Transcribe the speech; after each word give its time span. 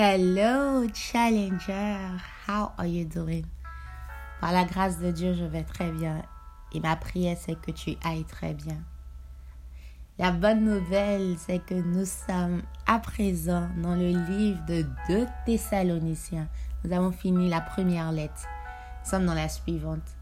Hello, 0.00 0.86
Challenger. 0.94 2.22
How 2.46 2.70
are 2.78 2.86
you 2.86 3.04
doing? 3.04 3.46
Par 4.40 4.52
la 4.52 4.62
grâce 4.62 5.00
de 5.00 5.10
Dieu, 5.10 5.34
je 5.34 5.42
vais 5.42 5.64
très 5.64 5.90
bien. 5.90 6.22
Et 6.70 6.78
ma 6.78 6.94
prière, 6.94 7.36
c'est 7.36 7.60
que 7.60 7.72
tu 7.72 7.96
ailles 8.04 8.22
très 8.22 8.54
bien. 8.54 8.76
La 10.16 10.30
bonne 10.30 10.64
nouvelle, 10.64 11.34
c'est 11.36 11.58
que 11.58 11.74
nous 11.74 12.04
sommes 12.04 12.62
à 12.86 13.00
présent 13.00 13.68
dans 13.78 13.96
le 13.96 14.10
livre 14.10 14.64
de 14.66 14.86
2 15.08 15.26
Thessaloniciens. 15.46 16.46
Nous 16.84 16.92
avons 16.92 17.10
fini 17.10 17.48
la 17.48 17.60
première 17.60 18.12
lettre. 18.12 18.46
Nous 19.02 19.10
sommes 19.10 19.26
dans 19.26 19.34
la 19.34 19.48
suivante. 19.48 20.14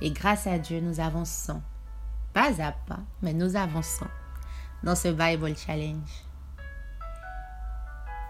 Et 0.00 0.12
grâce 0.12 0.46
à 0.46 0.60
Dieu, 0.60 0.80
nous 0.80 1.00
avançons. 1.00 1.60
Pas 2.32 2.62
à 2.62 2.70
pas, 2.70 3.00
mais 3.20 3.32
nous 3.32 3.56
avançons 3.56 4.06
dans 4.84 4.94
ce 4.94 5.08
Bible 5.08 5.56
Challenge. 5.56 6.23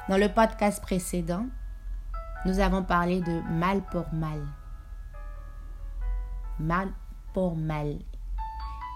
Dans 0.06 0.18
le 0.18 0.28
podcast 0.28 0.82
précédent, 0.82 1.46
nous 2.44 2.60
avons 2.60 2.82
parlé 2.82 3.22
de 3.22 3.40
mal 3.50 3.80
pour 3.90 4.04
mal. 4.12 4.46
Mal 6.60 6.88
pour 7.32 7.56
mal. 7.56 8.00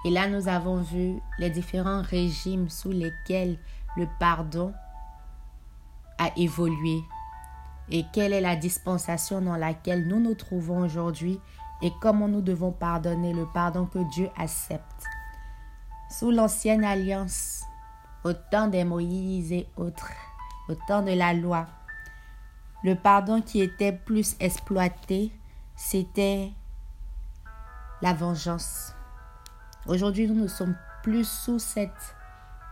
Et 0.04 0.10
là, 0.10 0.28
nous 0.28 0.48
avons 0.48 0.82
vu 0.82 1.18
les 1.38 1.48
différents 1.48 2.02
régimes 2.02 2.68
sous 2.68 2.90
lesquels 2.90 3.58
le 3.96 4.06
pardon 4.20 4.74
a 6.18 6.30
évolué 6.36 7.00
et 7.90 8.04
quelle 8.12 8.34
est 8.34 8.42
la 8.42 8.56
dispensation 8.56 9.40
dans 9.40 9.56
laquelle 9.56 10.06
nous 10.08 10.20
nous 10.20 10.34
trouvons 10.34 10.80
aujourd'hui 10.80 11.40
et 11.80 11.90
comment 12.02 12.28
nous 12.28 12.42
devons 12.42 12.70
pardonner 12.70 13.32
le 13.32 13.46
pardon 13.46 13.86
que 13.86 14.10
Dieu 14.10 14.28
accepte. 14.36 15.04
Sous 16.10 16.30
l'ancienne 16.30 16.84
alliance, 16.84 17.62
au 18.24 18.34
temps 18.34 18.68
des 18.68 18.84
Moïse 18.84 19.52
et 19.52 19.66
autres, 19.78 20.12
au 20.68 20.74
temps 20.74 21.02
de 21.02 21.12
la 21.12 21.32
loi. 21.32 21.66
Le 22.84 22.94
pardon 22.94 23.40
qui 23.42 23.60
était 23.60 23.92
plus 23.92 24.36
exploité, 24.40 25.32
c'était 25.76 26.52
la 28.02 28.12
vengeance. 28.12 28.94
Aujourd'hui, 29.86 30.28
nous 30.28 30.42
ne 30.42 30.48
sommes 30.48 30.76
plus 31.02 31.26
sous 31.26 31.58
cette 31.58 32.14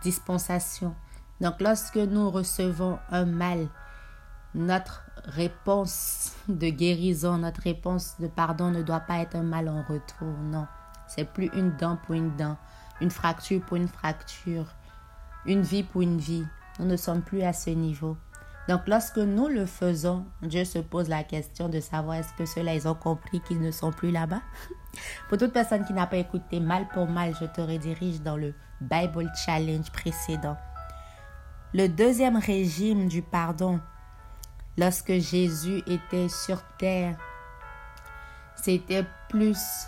dispensation. 0.01 0.95
Donc 1.41 1.59
lorsque 1.59 1.97
nous 1.97 2.29
recevons 2.29 2.99
un 3.09 3.25
mal, 3.25 3.67
notre 4.55 5.03
réponse 5.25 6.33
de 6.47 6.69
guérison, 6.69 7.37
notre 7.37 7.61
réponse 7.61 8.15
de 8.19 8.27
pardon 8.27 8.71
ne 8.71 8.81
doit 8.81 9.01
pas 9.01 9.19
être 9.19 9.35
un 9.35 9.43
mal 9.43 9.69
en 9.69 9.83
retour. 9.83 10.27
Non, 10.43 10.67
c'est 11.07 11.31
plus 11.31 11.49
une 11.53 11.75
dent 11.75 11.97
pour 12.05 12.15
une 12.15 12.35
dent, 12.35 12.57
une 13.01 13.11
fracture 13.11 13.61
pour 13.61 13.77
une 13.77 13.87
fracture, 13.87 14.65
une 15.45 15.61
vie 15.61 15.83
pour 15.83 16.01
une 16.01 16.17
vie. 16.17 16.45
Nous 16.79 16.85
ne 16.85 16.95
sommes 16.95 17.21
plus 17.21 17.41
à 17.41 17.53
ce 17.53 17.69
niveau. 17.69 18.17
Donc 18.67 18.81
lorsque 18.87 19.17
nous 19.17 19.47
le 19.47 19.65
faisons, 19.65 20.25
Dieu 20.41 20.65
se 20.65 20.79
pose 20.79 21.07
la 21.07 21.23
question 21.23 21.69
de 21.69 21.79
savoir 21.79 22.17
est-ce 22.17 22.33
que 22.33 22.45
ceux-là, 22.45 22.73
ils 22.73 22.87
ont 22.87 22.95
compris 22.95 23.39
qu'ils 23.41 23.61
ne 23.61 23.71
sont 23.71 23.91
plus 23.91 24.11
là-bas. 24.11 24.41
pour 25.29 25.37
toute 25.37 25.53
personne 25.53 25.85
qui 25.85 25.93
n'a 25.93 26.07
pas 26.07 26.17
écouté 26.17 26.59
mal 26.59 26.87
pour 26.89 27.07
mal, 27.07 27.33
je 27.39 27.45
te 27.45 27.61
redirige 27.61 28.21
dans 28.21 28.35
le 28.35 28.53
Bible 28.81 29.31
Challenge 29.45 29.89
précédent. 29.91 30.57
Le 31.73 31.87
deuxième 31.87 32.37
régime 32.37 33.07
du 33.07 33.21
pardon, 33.21 33.79
lorsque 34.77 35.13
Jésus 35.13 35.81
était 35.87 36.29
sur 36.29 36.61
terre, 36.77 37.17
c'était 38.55 39.05
plus 39.29 39.87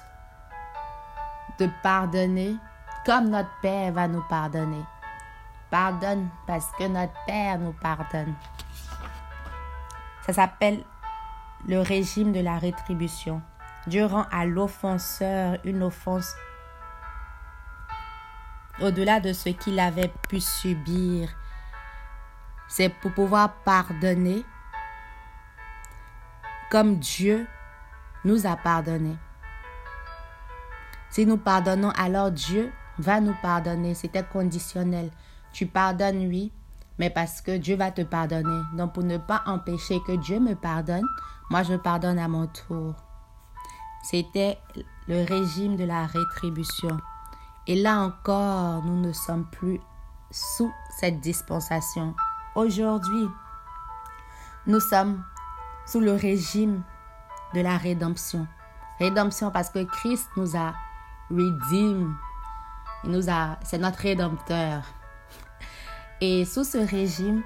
de 1.59 1.67
pardonner 1.83 2.55
comme 3.05 3.29
notre 3.29 3.49
Père 3.61 3.91
va 3.91 4.07
nous 4.07 4.23
pardonner. 4.29 4.83
Pardonne 5.69 6.29
parce 6.47 6.71
que 6.77 6.87
notre 6.87 7.13
Père 7.25 7.59
nous 7.59 7.73
pardonne. 7.73 8.33
Ça 10.25 10.33
s'appelle 10.33 10.83
le 11.67 11.79
régime 11.81 12.31
de 12.31 12.39
la 12.39 12.57
rétribution. 12.57 13.41
Dieu 13.87 14.05
rend 14.05 14.25
à 14.31 14.45
l'offenseur 14.45 15.57
une 15.63 15.83
offense 15.83 16.33
au-delà 18.81 19.19
de 19.19 19.33
ce 19.33 19.49
qu'il 19.49 19.79
avait 19.79 20.11
pu 20.29 20.39
subir. 20.39 21.29
C'est 22.67 22.89
pour 22.89 23.11
pouvoir 23.13 23.53
pardonner 23.63 24.45
comme 26.69 26.97
Dieu 26.97 27.47
nous 28.23 28.45
a 28.45 28.55
pardonné. 28.55 29.17
Si 31.09 31.25
nous 31.25 31.37
pardonnons, 31.37 31.91
alors 31.97 32.31
Dieu 32.31 32.71
va 32.99 33.19
nous 33.19 33.35
pardonner. 33.41 33.95
C'était 33.95 34.23
conditionnel. 34.23 35.09
Tu 35.53 35.65
pardonnes, 35.65 36.27
oui, 36.27 36.51
mais 36.99 37.09
parce 37.09 37.41
que 37.41 37.57
Dieu 37.57 37.75
va 37.75 37.91
te 37.91 38.01
pardonner. 38.01 38.61
Donc 38.73 38.93
pour 38.93 39.03
ne 39.03 39.17
pas 39.17 39.41
empêcher 39.45 39.99
que 40.05 40.15
Dieu 40.17 40.39
me 40.39 40.53
pardonne, 40.55 41.05
moi 41.49 41.63
je 41.63 41.75
pardonne 41.75 42.19
à 42.19 42.27
mon 42.27 42.47
tour. 42.47 42.93
C'était 44.03 44.59
le 45.07 45.25
régime 45.25 45.75
de 45.75 45.85
la 45.85 46.05
rétribution. 46.05 46.97
Et 47.67 47.75
là 47.75 47.99
encore, 47.99 48.83
nous 48.83 48.99
ne 49.01 49.11
sommes 49.11 49.45
plus 49.45 49.79
sous 50.31 50.71
cette 50.99 51.19
dispensation. 51.19 52.15
Aujourd'hui, 52.55 53.27
nous 54.67 54.79
sommes 54.79 55.23
sous 55.85 55.99
le 55.99 56.13
régime 56.13 56.83
de 57.53 57.61
la 57.61 57.77
rédemption. 57.77 58.47
Rédemption 58.99 59.51
parce 59.51 59.69
que 59.69 59.83
Christ 59.83 60.29
nous 60.35 60.55
a 60.55 60.73
redeemed. 61.29 62.13
Il 63.03 63.11
nous 63.11 63.29
a, 63.29 63.57
c'est 63.63 63.77
notre 63.77 63.99
rédempteur. 63.99 64.83
Et 66.21 66.43
sous 66.43 66.65
ce 66.65 66.77
régime, 66.77 67.43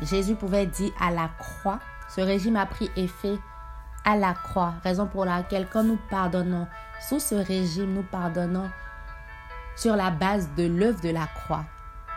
Jésus 0.00 0.34
pouvait 0.34 0.66
dire 0.66 0.92
à 0.98 1.10
la 1.10 1.28
croix, 1.38 1.80
ce 2.08 2.22
régime 2.22 2.56
a 2.56 2.64
pris 2.64 2.90
effet 2.96 3.38
à 4.04 4.16
la 4.16 4.32
croix, 4.32 4.74
raison 4.82 5.06
pour 5.06 5.26
laquelle 5.26 5.66
quand 5.70 5.82
nous 5.82 5.98
pardonnons, 6.10 6.66
sous 7.08 7.20
ce 7.20 7.34
régime, 7.34 7.92
nous 7.92 8.02
pardonnons 8.02 8.70
sur 9.76 9.96
la 9.96 10.10
base 10.10 10.48
de 10.56 10.66
l'œuvre 10.66 11.00
de 11.02 11.10
la 11.10 11.26
croix. 11.26 11.64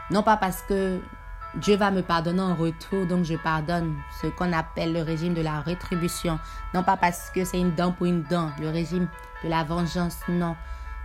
Non 0.09 0.23
pas 0.23 0.38
parce 0.38 0.61
que 0.61 1.01
Dieu 1.56 1.75
va 1.75 1.91
me 1.91 2.01
pardonner 2.01 2.41
en 2.41 2.56
retour, 2.56 3.06
donc 3.06 3.25
je 3.25 3.35
pardonne 3.35 3.95
ce 4.22 4.27
qu'on 4.27 4.53
appelle 4.53 4.94
le 4.94 5.01
régime 5.01 5.33
de 5.33 5.41
la 5.41 5.59
rétribution. 5.59 6.39
Non 6.73 6.83
pas 6.83 6.95
parce 6.95 7.29
que 7.31 7.44
c'est 7.44 7.59
une 7.59 7.75
dent 7.75 7.91
pour 7.91 8.06
une 8.06 8.23
dent, 8.23 8.51
le 8.61 8.69
régime 8.69 9.07
de 9.44 9.50
la 9.50 9.63
vengeance, 9.63 10.17
non. 10.29 10.56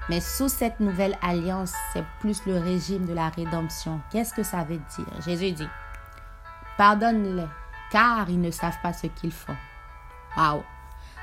Mais 0.09 0.21
sous 0.21 0.49
cette 0.49 0.81
nouvelle 0.81 1.17
alliance, 1.23 1.73
c'est 1.93 2.05
plus 2.21 2.45
le 2.47 2.59
régime 2.59 3.07
de 3.07 3.15
la 3.15 3.29
rédemption. 3.29 4.01
Qu'est-ce 4.11 4.35
que 4.35 4.43
ça 4.43 4.65
veut 4.65 4.81
dire? 4.97 5.23
Jésus 5.25 5.53
dit, 5.53 5.69
pardonne-les, 6.77 7.47
car 7.91 8.29
ils 8.29 8.41
ne 8.41 8.51
savent 8.51 8.81
pas 8.83 8.93
ce 8.93 9.07
qu'ils 9.07 9.33
font. 9.33 9.57
Waouh 10.37 10.63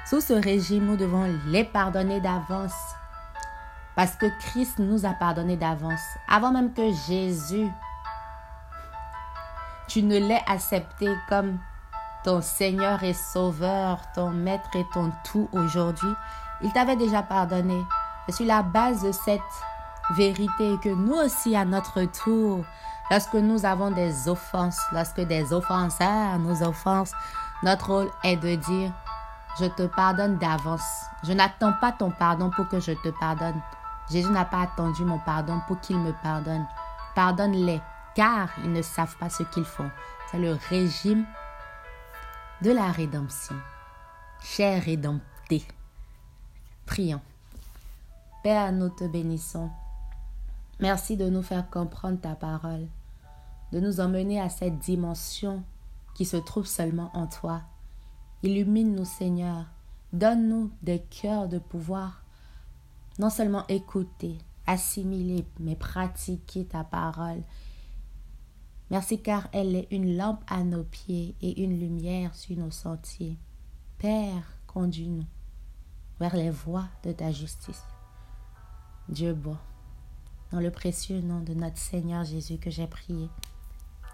Sous 0.06 0.22
ce 0.22 0.34
régime, 0.34 0.86
nous 0.86 0.96
devons 0.96 1.28
les 1.48 1.66
pardonner 1.66 2.22
d'avance. 2.22 2.74
Parce 3.96 4.16
que 4.16 4.28
Christ 4.40 4.80
nous 4.80 5.06
a 5.06 5.14
pardonné 5.14 5.58
d'avance. 5.58 6.00
Avant 6.30 6.52
même 6.52 6.74
que 6.74 6.94
Jésus, 7.08 7.68
tu 9.90 10.04
ne 10.04 10.18
l'aies 10.18 10.44
accepté 10.48 11.14
comme 11.28 11.60
ton 12.24 12.42
Seigneur 12.42 13.04
et 13.04 13.14
Sauveur, 13.14 14.00
ton 14.14 14.30
Maître 14.30 14.70
et 14.76 14.86
ton 14.94 15.12
tout 15.26 15.50
aujourd'hui, 15.52 16.14
il 16.62 16.72
t'avait 16.72 16.96
déjà 16.96 17.24
pardonné. 17.24 17.82
C'est 18.30 18.36
sur 18.36 18.46
la 18.46 18.62
base 18.62 19.02
de 19.02 19.12
cette 19.12 19.42
vérité 20.12 20.78
que 20.84 20.90
nous 20.90 21.16
aussi, 21.16 21.56
à 21.56 21.66
notre 21.66 22.04
tour, 22.04 22.64
lorsque 23.10 23.34
nous 23.34 23.66
avons 23.66 23.90
des 23.90 24.30
offenses, 24.30 24.80
lorsque 24.92 25.22
des 25.22 25.52
offenseurs 25.52 26.38
nous 26.38 26.62
offensent, 26.62 27.16
notre 27.64 27.88
rôle 27.88 28.12
est 28.24 28.36
de 28.36 28.54
dire, 28.54 28.92
je 29.60 29.66
te 29.66 29.88
pardonne 29.88 30.38
d'avance. 30.38 31.08
Je 31.24 31.34
n'attends 31.34 31.74
pas 31.74 31.92
ton 31.92 32.12
pardon 32.12 32.52
pour 32.52 32.68
que 32.68 32.80
je 32.80 32.92
te 32.92 33.10
pardonne. 33.20 33.60
Jésus 34.12 34.30
n'a 34.30 34.46
pas 34.46 34.62
attendu 34.62 35.04
mon 35.06 35.18
pardon 35.18 35.60
pour 35.68 35.80
qu'il 35.80 35.98
me 35.98 36.14
pardonne. 36.22 36.68
Pardonne-les, 37.16 37.82
car 38.14 38.50
ils 38.64 38.72
ne 38.72 38.84
savent 38.84 39.18
pas 39.18 39.32
ce 39.32 39.42
qu'ils 39.42 39.66
font. 39.66 39.90
C'est 40.30 40.38
le 40.38 40.56
régime 40.70 41.26
de 42.62 42.74
la 42.74 42.92
rédemption. 42.92 43.56
Cher 44.40 44.84
rédempté, 44.84 45.66
prions. 46.86 47.22
Père, 48.41 48.71
nous 48.71 48.89
te 48.89 49.03
bénissons. 49.03 49.69
Merci 50.80 51.18
de 51.18 51.30
nous 51.30 51.41
faire 51.41 51.69
comprendre 51.69 52.21
ta 52.21 52.36
parole, 52.36 52.88
de 53.74 53.81
nous 53.81 54.00
emmener 54.00 54.39
à 54.39 54.47
cette 54.47 54.80
dimension 54.80 55.62
qui 56.15 56.24
se 56.24 56.38
trouve 56.38 56.65
seulement 56.65 57.12
en 57.13 57.27
toi. 57.27 57.62
Illumine-nous, 58.44 59.03
Seigneur. 59.03 59.65
Donne-nous 60.13 60.71
des 60.81 61.01
cœurs 61.01 61.50
de 61.50 61.59
pouvoir 61.59 62.24
non 63.19 63.30
seulement 63.30 63.68
écouter, 63.68 64.38
assimiler, 64.65 65.45
mais 65.59 65.75
pratiquer 65.75 66.65
ta 66.65 66.86
parole. 66.86 67.44
Merci 68.89 69.21
car 69.21 69.50
elle 69.51 69.75
est 69.75 69.88
une 69.91 70.15
lampe 70.15 70.44
à 70.47 70.63
nos 70.63 70.86
pieds 70.86 71.36
et 71.41 71.62
une 71.62 71.77
lumière 71.77 72.33
sur 72.33 72.56
nos 72.57 72.71
sentiers. 72.71 73.38
Père, 73.97 74.53
conduis-nous 74.65 75.25
vers 76.21 76.38
les 76.38 76.50
voies 76.50 76.88
de 77.03 77.12
ta 77.12 77.31
justice. 77.33 77.83
Dieu 79.10 79.34
bon. 79.34 79.58
Dans 80.52 80.60
le 80.60 80.70
précieux 80.70 81.20
nom 81.22 81.40
de 81.40 81.56
notre 81.56 81.80
Seigneur 81.80 82.24
Jésus 82.24 82.60
que 82.60 82.70
j'ai 82.70 82.86
prié. 82.86 83.28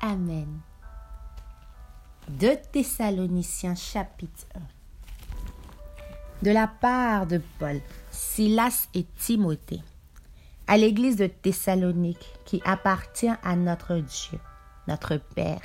Amen. 0.01 0.47
De 2.29 2.55
Thessaloniciens 2.71 3.75
chapitre 3.75 4.45
1. 4.55 6.45
De 6.45 6.51
la 6.51 6.67
part 6.67 7.27
de 7.27 7.41
Paul, 7.59 7.81
Silas 8.09 8.87
et 8.93 9.05
Timothée, 9.17 9.81
à 10.65 10.77
l'église 10.77 11.17
de 11.17 11.27
Thessalonique 11.27 12.33
qui 12.45 12.61
appartient 12.63 13.33
à 13.43 13.55
notre 13.57 13.95
Dieu, 13.95 14.39
notre 14.87 15.17
Père, 15.17 15.61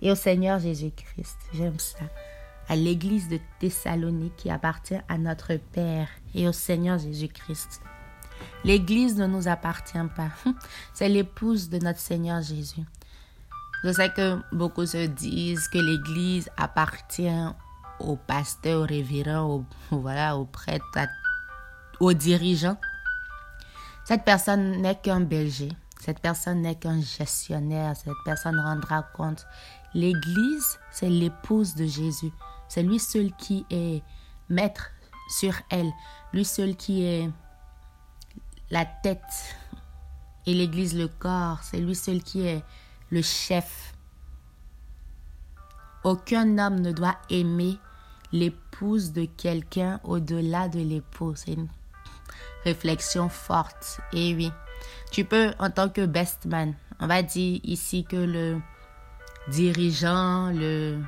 et 0.00 0.12
au 0.12 0.14
Seigneur 0.14 0.60
Jésus-Christ. 0.60 1.38
J'aime 1.54 1.80
ça. 1.80 2.04
À 2.68 2.76
l'église 2.76 3.28
de 3.28 3.40
Thessalonique 3.58 4.36
qui 4.36 4.50
appartient 4.50 5.00
à 5.08 5.18
notre 5.18 5.56
Père 5.56 6.08
et 6.36 6.46
au 6.46 6.52
Seigneur 6.52 6.98
Jésus-Christ. 6.98 7.80
L'église 8.64 9.16
ne 9.16 9.26
nous 9.26 9.48
appartient 9.48 9.98
pas. 10.16 10.30
C'est 10.92 11.08
l'épouse 11.08 11.68
de 11.68 11.78
notre 11.78 12.00
Seigneur 12.00 12.42
Jésus. 12.42 12.84
Je 13.84 13.92
sais 13.92 14.12
que 14.12 14.38
beaucoup 14.52 14.86
se 14.86 15.06
disent 15.06 15.68
que 15.68 15.78
l'Église 15.78 16.50
appartient 16.56 17.46
aux 18.00 18.16
pasteurs, 18.16 18.82
aux 18.82 18.86
révérends, 18.86 19.46
aux, 19.50 19.64
voilà, 19.96 20.36
aux 20.36 20.46
prêtres, 20.46 20.84
aux 22.00 22.12
dirigeants. 22.12 22.78
Cette 24.04 24.24
personne 24.24 24.80
n'est 24.82 24.96
qu'un 24.96 25.20
berger. 25.20 25.70
Cette 26.00 26.20
personne 26.20 26.62
n'est 26.62 26.76
qu'un 26.76 27.00
gestionnaire. 27.00 27.94
Cette 27.96 28.14
personne 28.24 28.58
rendra 28.58 29.02
compte. 29.02 29.46
L'Église, 29.94 30.78
c'est 30.90 31.08
l'épouse 31.08 31.74
de 31.74 31.86
Jésus. 31.86 32.32
C'est 32.68 32.82
lui 32.82 32.98
seul 32.98 33.32
qui 33.36 33.66
est 33.70 34.02
maître 34.48 34.90
sur 35.28 35.54
elle. 35.70 35.90
Lui 36.32 36.44
seul 36.44 36.76
qui 36.76 37.04
est 37.04 37.30
la 38.70 38.84
tête. 38.84 39.56
Et 40.46 40.54
l'Église, 40.54 40.96
le 40.96 41.08
corps. 41.08 41.58
C'est 41.62 41.78
lui 41.78 41.94
seul 41.94 42.22
qui 42.22 42.46
est 42.46 42.62
le 43.10 43.22
chef. 43.22 43.94
Aucun 46.04 46.58
homme 46.58 46.80
ne 46.80 46.92
doit 46.92 47.18
aimer 47.28 47.78
l'épouse 48.32 49.12
de 49.12 49.24
quelqu'un 49.24 50.00
au-delà 50.04 50.68
de 50.68 50.80
l'épouse. 50.80 51.42
C'est 51.44 51.52
une 51.52 51.68
réflexion 52.64 53.28
forte. 53.28 54.00
Et 54.12 54.34
oui, 54.34 54.52
tu 55.10 55.24
peux, 55.24 55.52
en 55.58 55.70
tant 55.70 55.88
que 55.88 56.06
best 56.06 56.46
man, 56.46 56.74
on 57.00 57.06
va 57.06 57.22
dire 57.22 57.60
ici 57.64 58.04
que 58.04 58.16
le 58.16 58.60
dirigeant, 59.48 60.50
le 60.50 60.98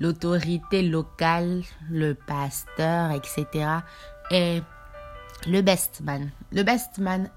l'autorité 0.00 0.82
locale, 0.82 1.62
le 1.88 2.14
pasteur, 2.14 3.12
etc., 3.12 3.78
est 4.30 4.62
le 5.46 5.60
best 5.60 6.00
man. 6.00 6.30
Le 6.52 6.62
best 6.62 6.98
man 6.98 7.30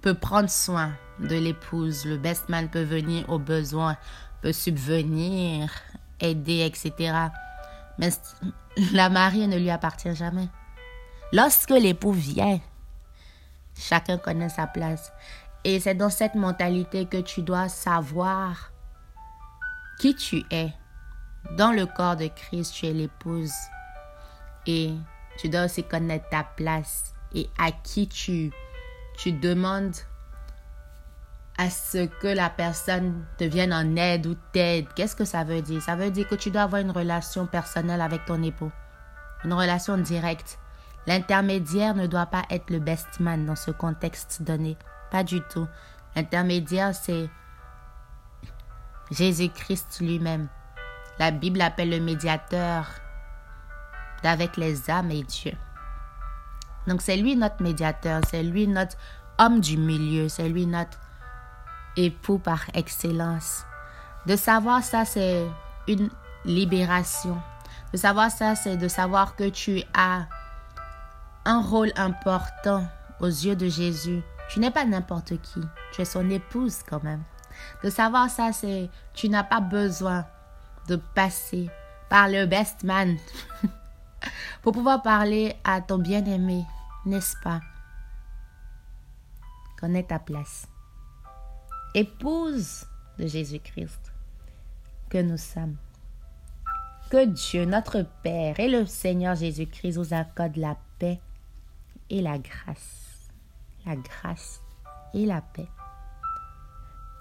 peut 0.00 0.14
prendre 0.14 0.50
soin 0.50 0.92
de 1.18 1.36
l'épouse. 1.36 2.04
Le 2.04 2.16
best 2.16 2.48
man 2.48 2.68
peut 2.68 2.82
venir 2.82 3.28
aux 3.30 3.38
besoins, 3.38 3.96
peut 4.40 4.52
subvenir, 4.52 5.70
aider, 6.20 6.64
etc. 6.64 7.14
Mais 7.98 8.10
la 8.92 9.08
mariée 9.08 9.46
ne 9.46 9.58
lui 9.58 9.70
appartient 9.70 10.14
jamais. 10.14 10.48
Lorsque 11.32 11.70
l'époux 11.70 12.12
vient, 12.12 12.60
chacun 13.76 14.18
connaît 14.18 14.48
sa 14.48 14.66
place. 14.66 15.12
Et 15.64 15.78
c'est 15.78 15.94
dans 15.94 16.10
cette 16.10 16.34
mentalité 16.34 17.06
que 17.06 17.18
tu 17.18 17.42
dois 17.42 17.68
savoir 17.68 18.72
qui 19.98 20.14
tu 20.14 20.42
es. 20.50 20.72
Dans 21.56 21.72
le 21.72 21.86
corps 21.86 22.16
de 22.16 22.26
Christ, 22.28 22.74
tu 22.74 22.86
es 22.86 22.92
l'épouse. 22.92 23.52
Et 24.66 24.92
tu 25.38 25.48
dois 25.48 25.64
aussi 25.64 25.84
connaître 25.84 26.28
ta 26.28 26.44
place 26.44 27.12
et 27.34 27.48
à 27.58 27.72
qui 27.72 28.08
tu, 28.08 28.52
tu 29.16 29.32
demandes 29.32 29.96
à 31.58 31.70
ce 31.70 32.06
que 32.06 32.28
la 32.28 32.50
personne 32.50 33.24
te 33.38 33.44
vienne 33.44 33.72
en 33.72 33.96
aide 33.96 34.26
ou 34.26 34.34
t'aide. 34.52 34.86
Qu'est-ce 34.94 35.16
que 35.16 35.24
ça 35.24 35.44
veut 35.44 35.62
dire? 35.62 35.82
Ça 35.82 35.96
veut 35.96 36.10
dire 36.10 36.26
que 36.26 36.34
tu 36.34 36.50
dois 36.50 36.62
avoir 36.62 36.80
une 36.80 36.90
relation 36.90 37.46
personnelle 37.46 38.00
avec 38.00 38.24
ton 38.24 38.42
époux, 38.42 38.72
une 39.44 39.52
relation 39.52 39.98
directe. 39.98 40.58
L'intermédiaire 41.06 41.94
ne 41.94 42.06
doit 42.06 42.26
pas 42.26 42.42
être 42.50 42.70
le 42.70 42.78
best 42.78 43.20
man 43.20 43.44
dans 43.44 43.56
ce 43.56 43.70
contexte 43.70 44.42
donné. 44.42 44.76
Pas 45.10 45.24
du 45.24 45.40
tout. 45.40 45.66
L'intermédiaire, 46.14 46.94
c'est 46.94 47.28
Jésus-Christ 49.10 49.98
lui-même. 50.00 50.48
La 51.18 51.30
Bible 51.30 51.60
appelle 51.60 51.90
le 51.90 52.00
médiateur 52.00 52.86
d'avec 54.22 54.56
les 54.56 54.90
âmes 54.90 55.10
et 55.10 55.22
Dieu. 55.24 55.52
Donc 56.86 57.02
c'est 57.02 57.16
lui 57.16 57.36
notre 57.36 57.62
médiateur, 57.62 58.20
c'est 58.28 58.42
lui 58.42 58.66
notre 58.66 58.96
homme 59.38 59.60
du 59.60 59.76
milieu, 59.76 60.28
c'est 60.28 60.48
lui 60.48 60.66
notre 60.66 60.98
époux 61.96 62.38
par 62.38 62.64
excellence. 62.74 63.64
De 64.26 64.36
savoir 64.36 64.82
ça, 64.82 65.04
c'est 65.04 65.46
une 65.88 66.10
libération. 66.44 67.40
De 67.92 67.96
savoir 67.96 68.30
ça, 68.30 68.54
c'est 68.54 68.76
de 68.76 68.88
savoir 68.88 69.36
que 69.36 69.48
tu 69.48 69.82
as 69.94 70.26
un 71.44 71.60
rôle 71.60 71.92
important 71.96 72.86
aux 73.20 73.26
yeux 73.26 73.56
de 73.56 73.68
Jésus. 73.68 74.22
Tu 74.48 74.60
n'es 74.60 74.70
pas 74.70 74.84
n'importe 74.84 75.40
qui. 75.40 75.60
Tu 75.92 76.02
es 76.02 76.04
son 76.04 76.28
épouse 76.30 76.78
quand 76.88 77.02
même. 77.02 77.22
De 77.82 77.90
savoir 77.90 78.30
ça, 78.30 78.52
c'est 78.52 78.90
tu 79.12 79.28
n'as 79.28 79.44
pas 79.44 79.60
besoin 79.60 80.24
de 80.88 80.96
passer 80.96 81.70
par 82.08 82.28
le 82.28 82.46
best 82.46 82.84
man 82.84 83.16
pour 84.62 84.72
pouvoir 84.72 85.02
parler 85.02 85.54
à 85.64 85.80
ton 85.80 85.98
bien-aimé, 85.98 86.64
n'est-ce 87.04 87.36
pas? 87.42 87.60
Connais 89.78 90.04
ta 90.04 90.18
place 90.18 90.68
épouse 91.94 92.86
de 93.18 93.26
Jésus-Christ 93.26 94.12
que 95.10 95.18
nous 95.18 95.36
sommes. 95.36 95.76
Que 97.10 97.26
Dieu, 97.26 97.66
notre 97.66 98.06
Père 98.22 98.58
et 98.58 98.68
le 98.68 98.86
Seigneur 98.86 99.34
Jésus-Christ 99.34 99.98
vous 99.98 100.14
accordent 100.14 100.56
la 100.56 100.78
paix 100.98 101.20
et 102.08 102.22
la 102.22 102.38
grâce. 102.38 103.28
La 103.84 103.96
grâce 103.96 104.62
et 105.12 105.26
la 105.26 105.42
paix. 105.42 105.68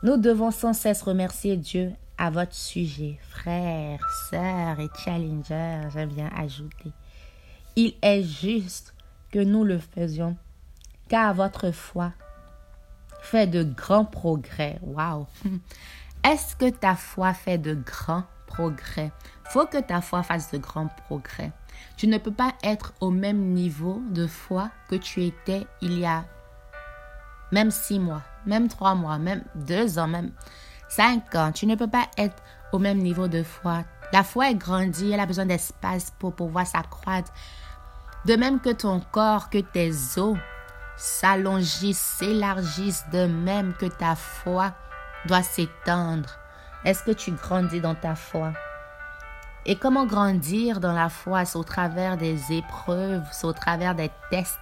Nous 0.03 0.17
devons 0.17 0.51
sans 0.51 0.73
cesse 0.73 1.01
remercier 1.01 1.57
Dieu 1.57 1.93
à 2.21 2.29
votre 2.29 2.53
sujet, 2.53 3.17
frères, 3.29 3.99
sœurs 4.29 4.79
et 4.79 4.89
challengers, 5.03 5.89
j'aime 5.91 6.09
bien 6.09 6.29
ajouter. 6.37 6.91
Il 7.75 7.95
est 8.03 8.21
juste 8.21 8.93
que 9.31 9.39
nous 9.39 9.63
le 9.63 9.79
faisions, 9.79 10.37
car 11.09 11.33
votre 11.33 11.71
foi 11.71 12.11
fait 13.23 13.47
de 13.47 13.63
grands 13.63 14.05
progrès. 14.05 14.77
Waouh! 14.83 15.25
Est-ce 16.23 16.55
que 16.55 16.69
ta 16.69 16.95
foi 16.95 17.33
fait 17.33 17.57
de 17.57 17.73
grands 17.73 18.25
progrès? 18.45 19.11
Faut 19.45 19.65
que 19.65 19.79
ta 19.79 19.99
foi 19.99 20.21
fasse 20.21 20.51
de 20.51 20.59
grands 20.59 20.89
progrès. 21.07 21.51
Tu 21.97 22.05
ne 22.05 22.19
peux 22.19 22.31
pas 22.31 22.53
être 22.61 22.93
au 22.99 23.09
même 23.09 23.51
niveau 23.51 23.99
de 24.11 24.27
foi 24.27 24.69
que 24.89 24.95
tu 24.95 25.23
étais 25.23 25.65
il 25.81 25.97
y 25.97 26.05
a 26.05 26.25
même 27.51 27.71
six 27.71 27.97
mois, 27.97 28.21
même 28.45 28.67
trois 28.67 28.93
mois, 28.93 29.17
même 29.17 29.43
deux 29.55 29.97
ans, 29.97 30.07
même 30.07 30.31
cinq 30.91 31.35
ans. 31.35 31.51
Tu 31.51 31.65
ne 31.65 31.75
peux 31.75 31.89
pas 31.89 32.07
être 32.17 32.35
au 32.71 32.79
même 32.79 32.99
niveau 32.99 33.27
de 33.27 33.43
foi. 33.43 33.83
La 34.13 34.23
foi 34.23 34.49
est 34.49 34.55
grandie, 34.55 35.11
elle 35.11 35.19
a 35.19 35.25
besoin 35.25 35.45
d'espace 35.45 36.11
pour 36.19 36.35
pouvoir 36.35 36.67
s'accroître. 36.67 37.31
De 38.25 38.35
même 38.35 38.59
que 38.59 38.71
ton 38.71 38.99
corps, 39.11 39.49
que 39.49 39.59
tes 39.59 39.91
os, 40.17 40.37
s'allongissent, 40.97 41.97
s'élargissent 42.19 43.05
de 43.11 43.25
même 43.25 43.73
que 43.73 43.85
ta 43.85 44.15
foi 44.15 44.73
doit 45.25 45.43
s'étendre. 45.43 46.29
Est-ce 46.83 47.03
que 47.03 47.11
tu 47.11 47.31
grandis 47.31 47.79
dans 47.79 47.95
ta 47.95 48.15
foi? 48.15 48.51
Et 49.65 49.75
comment 49.75 50.05
grandir 50.05 50.79
dans 50.79 50.93
la 50.93 51.09
foi? 51.09 51.45
C'est 51.45 51.57
au 51.57 51.63
travers 51.63 52.17
des 52.17 52.51
épreuves, 52.51 53.23
c'est 53.31 53.45
au 53.45 53.53
travers 53.53 53.95
des 53.95 54.11
tests, 54.29 54.57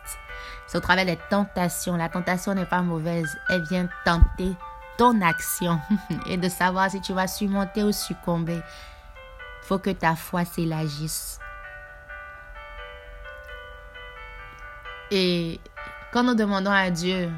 c'est 0.68 0.78
au 0.78 0.82
travers 0.82 1.06
des 1.06 1.18
tentations. 1.30 1.96
La 1.96 2.10
tentation 2.10 2.54
n'est 2.54 2.66
pas 2.66 2.82
mauvaise, 2.82 3.38
elle 3.50 3.64
vient 3.64 3.88
tenter 4.06 4.56
ton 5.00 5.22
action 5.22 5.80
et 6.28 6.36
de 6.36 6.50
savoir 6.50 6.92
si 6.92 7.00
tu 7.00 7.14
vas 7.14 7.28
surmonter 7.28 7.84
ou 7.84 7.94
succomber. 7.94 8.60
Faut 9.64 9.80
que 9.80 9.92
ta 9.92 10.16
foi 10.16 10.44
s'élargisse. 10.44 11.40
Et 15.10 15.62
quand 16.12 16.24
nous 16.24 16.36
demandons 16.36 16.72
à 16.72 16.90
Dieu 16.92 17.32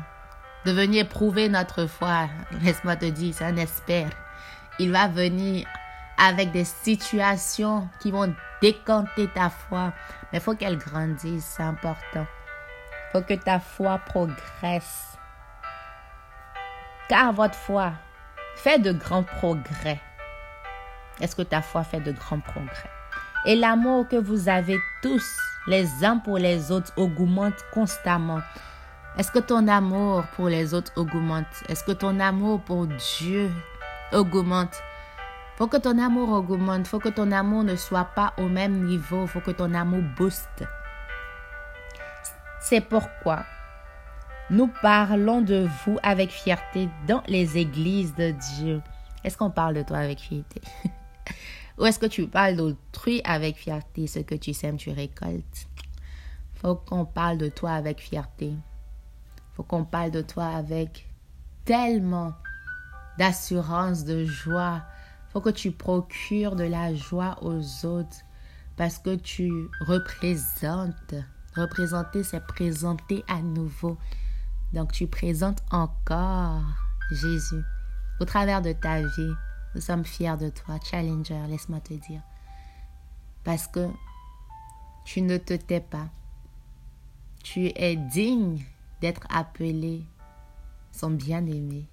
de 0.66 0.72
venir 0.72 1.08
prouver 1.08 1.50
notre 1.50 1.86
foi, 1.86 2.30
laisse-moi 2.62 2.96
te 2.96 3.06
dire, 3.06 3.36
c'est 3.36 3.46
un 3.46 3.58
espère. 3.58 4.10
Il 4.80 4.92
va 4.92 5.08
venir 5.08 5.68
avec 6.18 6.52
des 6.52 6.66
situations 6.66 7.88
qui 8.02 8.10
vont 8.10 8.34
décanter 8.62 9.28
ta 9.28 9.52
foi. 9.52 9.94
Mais 10.32 10.40
il 10.40 10.42
faut 10.42 10.56
qu'elle 10.56 10.80
grandisse, 10.80 11.46
c'est 11.58 11.64
important. 11.64 12.26
Il 12.26 13.12
faut 13.12 13.22
que 13.22 13.36
ta 13.36 13.60
foi 13.60 14.00
progresse. 14.00 15.11
Car 17.12 17.34
votre 17.34 17.56
foi 17.56 17.92
fait 18.56 18.80
de 18.80 18.94
grands 18.94 19.24
progrès. 19.24 20.00
Est-ce 21.20 21.36
que 21.36 21.42
ta 21.42 21.62
foi 21.62 21.84
fait 21.84 22.00
de 22.00 22.14
grands 22.14 22.40
progrès? 22.40 22.90
Et 23.46 23.58
l'amour 23.58 24.08
que 24.08 24.16
vous 24.16 24.48
avez 24.48 24.80
tous 25.02 25.22
les 25.68 26.06
uns 26.06 26.20
pour 26.20 26.38
les 26.38 26.72
autres 26.72 26.94
augmente 26.96 27.66
constamment. 27.74 28.40
Est-ce 29.18 29.30
que 29.30 29.40
ton 29.40 29.68
amour 29.68 30.24
pour 30.38 30.48
les 30.48 30.74
autres 30.74 30.94
augmente? 30.96 31.48
Est-ce 31.68 31.84
que 31.84 31.92
ton 31.92 32.18
amour 32.22 32.62
pour 32.62 32.88
Dieu 32.88 33.52
augmente? 34.14 34.82
Faut 35.58 35.68
que 35.68 35.76
ton 35.76 36.00
amour 36.00 36.30
augmente, 36.30 36.88
faut 36.88 37.00
que 37.00 37.10
ton 37.10 37.34
amour 37.34 37.66
ne 37.66 37.76
soit 37.76 38.08
pas 38.16 38.32
au 38.38 38.48
même 38.48 38.86
niveau, 38.86 39.28
faut 39.28 39.42
que 39.42 39.52
ton 39.52 39.74
amour 39.74 40.02
booste. 40.16 40.64
C'est 42.62 42.80
pourquoi 42.80 43.44
nous 44.52 44.70
parlons 44.82 45.42
de 45.42 45.68
vous 45.86 45.98
avec 46.04 46.30
fierté 46.30 46.90
dans 47.08 47.24
les 47.28 47.58
églises 47.58 48.14
de 48.16 48.32
Dieu. 48.58 48.82
Est-ce 49.24 49.38
qu'on 49.38 49.50
parle 49.50 49.76
de 49.76 49.82
toi 49.82 50.00
avec 50.00 50.20
fierté? 50.20 50.62
Ou 51.78 51.86
est-ce 51.86 51.98
que 51.98 52.06
tu 52.06 52.28
parles 52.28 52.58
d'autrui 52.58 53.22
avec 53.24 53.56
fierté? 53.56 54.08
Ce 54.08 54.20
que 54.20 54.36
tu 54.36 54.54
sèmes, 54.54 54.76
tu 54.76 54.92
récoltes? 54.92 55.68
Faut 56.56 56.76
qu'on 56.76 57.06
parle 57.06 57.38
de 57.38 57.48
toi 57.48 57.72
avec 57.72 58.02
fierté. 58.02 58.52
Faut 59.54 59.64
qu'on 59.64 59.86
parle 59.86 60.12
de 60.12 60.22
toi 60.22 60.48
avec 60.48 61.08
tellement 61.64 62.34
d'assurance, 63.18 64.04
de 64.04 64.26
joie, 64.26 64.84
faut 65.30 65.40
que 65.40 65.50
tu 65.50 65.72
procures 65.72 66.58
de 66.58 66.66
la 66.66 66.94
joie 66.94 67.38
aux 67.42 67.86
autres 67.86 68.18
parce 68.76 68.98
que 68.98 69.16
tu 69.16 69.50
représentes. 69.88 71.16
Représenter, 71.56 72.24
c'est 72.24 72.46
présenter 72.46 73.24
à 73.30 73.42
nouveau. 73.42 73.98
Donc 74.74 74.92
tu 74.92 75.08
présentes 75.08 75.64
encore 75.72 76.64
Jésus 77.12 77.64
au 78.20 78.26
travers 78.26 78.62
de 78.62 78.72
ta 78.72 79.02
vie. 79.02 79.34
Nous 79.76 79.82
sommes 79.82 80.06
fiers 80.06 80.38
de 80.38 80.50
toi, 80.50 80.80
Challenger, 80.84 81.48
laisse-moi 81.48 81.80
te 81.80 81.94
dire. 81.94 82.22
Parce 83.44 83.68
que 83.68 83.90
tu 85.06 85.22
ne 85.22 85.38
te 85.38 85.54
tais 85.54 85.82
pas. 85.82 86.10
Tu 87.44 87.72
es 87.76 87.96
digne 87.96 88.64
d'être 89.02 89.26
appelé 89.30 90.04
son 90.92 91.12
bien-aimé. 91.12 91.88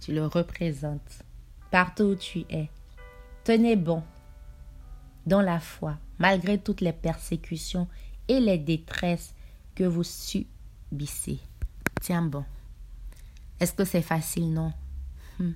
Tu 0.00 0.12
le 0.12 0.26
représentes 0.26 1.22
partout 1.70 2.04
où 2.04 2.14
tu 2.14 2.44
es. 2.50 2.68
Tenez 3.44 3.76
bon 3.76 4.02
dans 5.26 5.40
la 5.40 5.60
foi, 5.60 5.96
malgré 6.18 6.58
toutes 6.58 6.80
les 6.80 6.92
persécutions 6.92 7.88
et 8.28 8.40
les 8.40 8.58
détresses 8.58 9.34
que 9.74 9.84
vous 9.84 10.04
subissez. 10.04 11.40
Tiens 12.04 12.20
bon. 12.20 12.44
Est-ce 13.58 13.72
que 13.72 13.86
c'est 13.86 14.02
facile? 14.02 14.52
Non. 14.52 14.74
Hmm. 15.38 15.52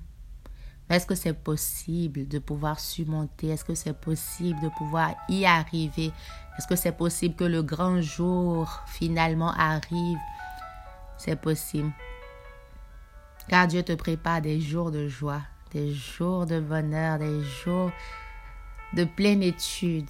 Est-ce 0.89 1.05
que 1.05 1.13
c'est 1.13 1.35
possible 1.35 2.27
de 2.27 2.39
pouvoir 2.39 2.79
surmonter? 2.79 3.49
Est-ce 3.49 3.63
que 3.63 3.75
c'est 3.75 3.93
possible 3.93 4.59
de 4.59 4.69
pouvoir 4.69 5.13
y 5.29 5.45
arriver? 5.45 6.11
Est-ce 6.57 6.65
que 6.65 6.75
c'est 6.75 6.97
possible 6.97 7.35
que 7.35 7.43
le 7.43 7.61
grand 7.61 8.01
jour 8.01 8.81
finalement 8.87 9.51
arrive? 9.51 10.17
C'est 11.19 11.39
possible. 11.39 11.91
Car 13.47 13.67
Dieu 13.67 13.83
te 13.83 13.93
prépare 13.93 14.41
des 14.41 14.59
jours 14.59 14.89
de 14.89 15.07
joie, 15.07 15.43
des 15.71 15.93
jours 15.93 16.47
de 16.47 16.59
bonheur, 16.59 17.19
des 17.19 17.43
jours 17.43 17.91
de 18.95 19.03
plénitude. 19.03 20.09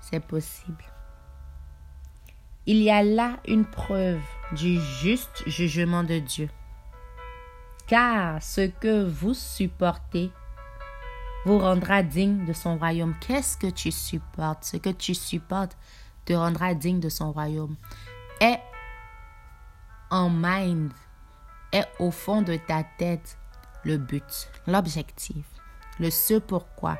C'est 0.00 0.18
possible. 0.18 0.82
Il 2.66 2.78
y 2.78 2.90
a 2.90 3.04
là 3.04 3.36
une 3.46 3.66
preuve 3.66 4.20
du 4.54 4.80
juste 4.80 5.42
jugement 5.46 6.04
de 6.04 6.18
Dieu. 6.18 6.48
Car 7.86 8.42
ce 8.42 8.62
que 8.62 9.06
vous 9.08 9.34
supportez 9.34 10.30
vous 11.44 11.58
rendra 11.58 12.02
digne 12.02 12.46
de 12.46 12.52
son 12.52 12.78
royaume. 12.78 13.14
Qu'est-ce 13.20 13.58
que 13.58 13.66
tu 13.66 13.90
supportes? 13.90 14.64
Ce 14.64 14.78
que 14.78 14.90
tu 14.90 15.14
supportes 15.14 15.76
te 16.24 16.32
rendra 16.32 16.74
digne 16.74 17.00
de 17.00 17.10
son 17.10 17.32
royaume. 17.32 17.76
Et 18.40 18.56
en 20.10 20.30
mind, 20.30 20.90
est 21.74 21.88
au 21.98 22.10
fond 22.10 22.40
de 22.40 22.56
ta 22.56 22.84
tête 22.98 23.36
le 23.82 23.98
but, 23.98 24.48
l'objectif, 24.66 25.44
le 25.98 26.08
ce 26.08 26.38
pourquoi 26.38 26.96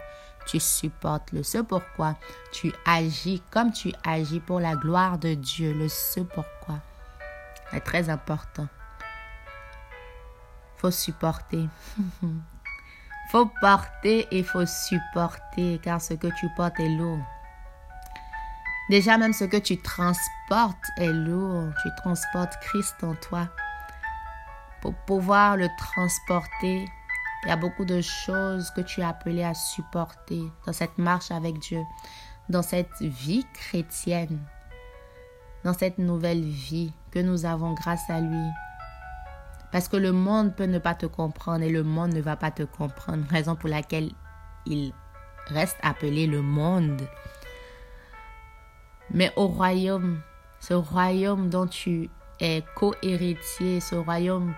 tu 0.47 0.61
supportes, 0.61 1.33
le 1.33 1.43
ce 1.43 1.59
pourquoi 1.59 2.17
tu 2.53 2.73
agis 2.85 3.41
comme 3.51 3.73
tu 3.73 3.93
agis 4.05 4.41
pour 4.41 4.61
la 4.61 4.75
gloire 4.75 5.19
de 5.19 5.35
Dieu, 5.35 5.73
le 5.73 5.89
ce 5.89 6.21
pourquoi. 6.21 6.81
C'est 7.75 7.81
très 7.81 8.09
important. 8.09 8.69
Faut 10.77 10.93
supporter. 10.93 11.69
faut 13.31 13.51
porter 13.61 14.29
et 14.31 14.45
faut 14.45 14.65
supporter 14.65 15.81
car 15.83 16.01
ce 16.01 16.15
que 16.15 16.29
tu 16.39 16.49
portes 16.57 16.79
est 16.79 16.89
lourd. 16.89 17.19
Déjà 18.91 19.19
même 19.19 19.33
ce 19.33 19.45
que 19.45 19.57
tu 19.57 19.83
transportes 19.83 20.89
est 20.99 21.13
lourd. 21.13 21.73
Tu 21.83 21.89
transportes 21.97 22.57
Christ 22.61 23.03
en 23.03 23.17
toi 23.17 23.49
pour 24.81 24.95
pouvoir 24.95 25.57
le 25.57 25.69
transporter. 25.77 26.85
Il 27.43 27.49
y 27.49 27.51
a 27.51 27.57
beaucoup 27.57 27.85
de 27.85 28.01
choses 28.01 28.71
que 28.71 28.83
tu 28.83 29.01
es 29.01 29.05
appelé 29.05 29.43
à 29.43 29.55
supporter 29.55 30.45
dans 30.65 30.73
cette 30.73 30.97
marche 30.99 31.33
avec 31.33 31.59
Dieu, 31.59 31.83
dans 32.49 32.63
cette 32.63 33.01
vie 33.01 33.45
chrétienne, 33.53 34.39
dans 35.65 35.73
cette 35.73 35.99
nouvelle 35.99 36.43
vie 36.43 36.93
que 37.11 37.19
nous 37.19 37.47
avons 37.47 37.73
grâce 37.73 38.09
à 38.11 38.21
lui. 38.21 38.47
Parce 39.73 39.89
que 39.89 39.97
le 39.97 40.13
monde 40.13 40.55
peut 40.55 40.67
ne 40.67 40.79
pas 40.79 40.95
te 40.95 41.07
comprendre 41.07 41.65
et 41.65 41.71
le 41.71 41.83
monde 41.83 42.13
ne 42.13 42.21
va 42.21 42.37
pas 42.37 42.51
te 42.51 42.63
comprendre, 42.63 43.25
raison 43.31 43.57
pour 43.57 43.69
laquelle 43.69 44.13
il 44.67 44.93
reste 45.49 45.79
appelé 45.83 46.27
le 46.27 46.43
monde. 46.43 47.03
Mais 49.11 49.33
au 49.37 49.49
royaume, 49.49 50.21
ce 50.61 50.75
royaume 50.75 51.49
dont 51.49 51.67
tu 51.67 52.09
es 52.41 52.63
co-héritier, 52.77 53.81
ce 53.81 53.97
royaume 53.97 54.55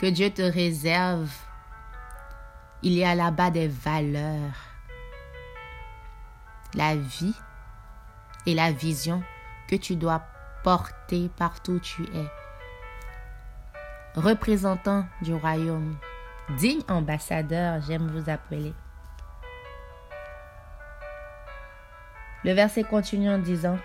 que 0.00 0.06
Dieu 0.06 0.30
te 0.30 0.42
réserve, 0.42 1.32
il 2.82 2.92
y 2.92 3.04
a 3.04 3.14
là-bas 3.14 3.50
des 3.50 3.68
valeurs. 3.68 4.54
La 6.74 6.94
vie 6.94 7.34
et 8.44 8.54
la 8.54 8.70
vision 8.70 9.22
que 9.68 9.76
tu 9.76 9.96
dois 9.96 10.22
porter 10.62 11.30
partout 11.36 11.72
où 11.72 11.78
tu 11.78 12.02
es. 12.02 12.26
Représentant 14.14 15.04
du 15.22 15.34
royaume, 15.34 15.96
digne 16.58 16.82
ambassadeur, 16.88 17.80
j'aime 17.86 18.08
vous 18.08 18.30
appeler. 18.30 18.72
Le 22.44 22.52
verset 22.52 22.84
continue 22.84 23.28
en 23.28 23.38
disant, 23.38 23.78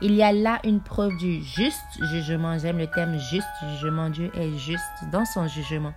il 0.00 0.14
y 0.14 0.22
a 0.22 0.30
là 0.30 0.60
une 0.62 0.80
preuve 0.80 1.16
du 1.16 1.42
juste 1.42 2.04
jugement. 2.12 2.56
J'aime 2.58 2.78
le 2.78 2.86
terme 2.86 3.18
juste 3.18 3.48
jugement. 3.72 4.10
Dieu 4.10 4.30
est 4.36 4.56
juste 4.58 5.04
dans 5.10 5.24
son 5.24 5.48
jugement. 5.48 5.92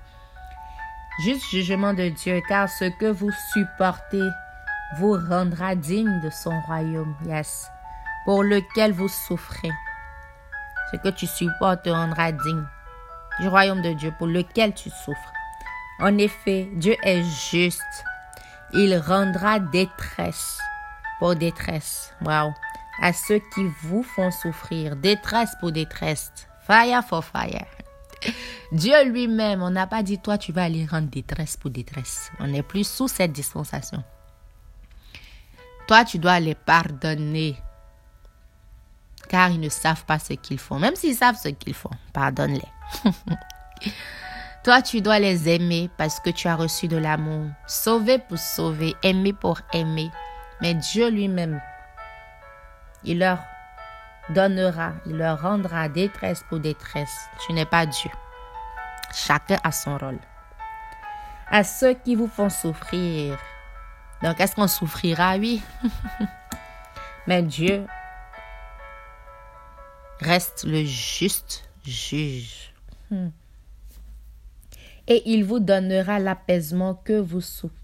Juste 1.23 1.43
jugement 1.51 1.93
de 1.93 2.09
Dieu, 2.09 2.41
car 2.47 2.67
ce 2.67 2.85
que 2.97 3.05
vous 3.05 3.29
supportez 3.53 4.27
vous 4.97 5.17
rendra 5.29 5.75
digne 5.75 6.19
de 6.21 6.29
son 6.31 6.59
royaume. 6.61 7.15
Yes. 7.25 7.69
Pour 8.25 8.43
lequel 8.43 8.91
vous 8.93 9.07
souffrez. 9.07 9.71
Ce 10.91 10.97
que 10.97 11.09
tu 11.09 11.25
supportes 11.27 11.83
te 11.83 11.89
rendra 11.89 12.31
digne 12.31 12.65
du 13.39 13.47
royaume 13.47 13.81
de 13.81 13.93
Dieu 13.93 14.13
pour 14.17 14.27
lequel 14.27 14.73
tu 14.73 14.89
souffres. 14.89 15.33
En 15.99 16.17
effet, 16.17 16.69
Dieu 16.73 16.95
est 17.03 17.23
juste. 17.23 17.81
Il 18.73 18.97
rendra 18.97 19.59
détresse 19.59 20.59
pour 21.19 21.35
détresse. 21.35 22.13
Wow 22.21 22.53
à 23.01 23.13
ceux 23.13 23.39
qui 23.53 23.65
vous 23.81 24.03
font 24.03 24.31
souffrir. 24.31 24.95
Détresse 24.95 25.55
pour 25.59 25.71
détresse. 25.71 26.31
Fire 26.65 27.03
for 27.03 27.25
fire. 27.25 27.65
Dieu 28.71 29.03
lui-même, 29.05 29.63
on 29.63 29.71
n'a 29.71 29.87
pas 29.87 30.03
dit 30.03 30.19
toi 30.19 30.37
tu 30.37 30.51
vas 30.51 30.63
aller 30.63 30.85
rendre 30.85 31.09
détresse 31.09 31.57
pour 31.57 31.71
détresse. 31.71 32.31
On 32.39 32.47
n'est 32.47 32.63
plus 32.63 32.87
sous 32.87 33.07
cette 33.07 33.33
dispensation. 33.33 34.03
Toi 35.87 36.05
tu 36.05 36.19
dois 36.19 36.39
les 36.39 36.55
pardonner. 36.55 37.57
Car 39.31 39.49
ils 39.49 39.59
ne 39.59 39.69
savent 39.69 40.03
pas 40.05 40.19
ce 40.19 40.33
qu'ils 40.33 40.59
font. 40.59 40.77
Même 40.77 40.95
s'ils 40.95 41.15
savent 41.15 41.39
ce 41.41 41.47
qu'ils 41.47 41.73
font, 41.73 41.89
pardonne-les. 42.13 43.11
Toi, 44.63 44.81
tu 44.81 45.01
dois 45.01 45.19
les 45.19 45.49
aimer 45.49 45.89
parce 45.97 46.19
que 46.19 46.29
tu 46.29 46.47
as 46.47 46.55
reçu 46.55 46.87
de 46.87 46.97
l'amour. 46.97 47.47
Sauver 47.65 48.19
pour 48.19 48.37
sauver, 48.37 48.93
aimer 49.01 49.33
pour 49.33 49.59
aimer. 49.73 50.11
Mais 50.61 50.75
Dieu 50.75 51.09
lui-même 51.09 51.61
il 53.03 53.19
leur 53.19 53.39
donnera, 54.29 54.93
il 55.05 55.17
leur 55.17 55.41
rendra 55.41 55.89
détresse 55.89 56.43
pour 56.47 56.59
détresse. 56.59 57.29
Tu 57.45 57.53
n'es 57.53 57.65
pas 57.65 57.85
Dieu. 57.85 58.11
Chacun 59.13 59.57
a 59.63 59.71
son 59.71 59.97
rôle. 59.97 60.19
À 61.49 61.63
ceux 61.63 61.93
qui 61.93 62.15
vous 62.15 62.27
font 62.27 62.49
souffrir. 62.49 63.37
Donc, 64.21 64.39
est-ce 64.39 64.55
qu'on 64.55 64.67
souffrira? 64.67 65.35
Oui. 65.35 65.61
Mais 67.27 67.41
Dieu 67.41 67.85
reste 70.21 70.63
le 70.63 70.83
juste 70.83 71.69
juge. 71.83 72.73
Hmm. 73.09 73.29
Et 75.07 75.23
il 75.25 75.43
vous 75.43 75.59
donnera 75.59 76.19
l'apaisement 76.19 76.95
que 76.95 77.19
vous 77.19 77.41
souffrez. 77.41 77.75